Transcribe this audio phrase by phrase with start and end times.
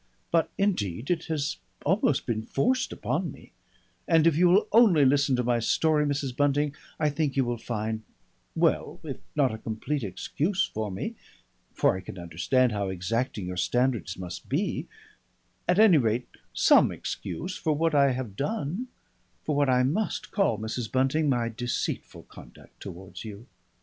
[0.31, 3.51] But indeed it has almost been forced upon me,
[4.07, 6.35] and if you will only listen to my story, Mrs.
[6.35, 8.01] Bunting, I think you will find
[8.55, 11.13] well, if not a complete excuse for me
[11.71, 14.87] for I can understand how exacting your standards must be
[15.67, 18.87] at any rate some excuse for what I have done
[19.43, 20.91] for what I must call, Mrs.
[20.91, 23.45] Bunting, my deceitful conduct towards you.